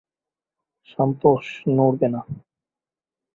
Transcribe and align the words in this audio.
Santos, 0.89 1.45
নড়বে 1.75 2.07
না! 2.13 2.21